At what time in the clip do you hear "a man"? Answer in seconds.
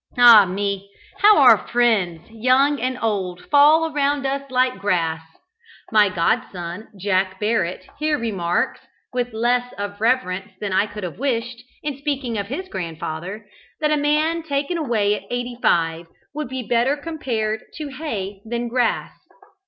13.91-14.41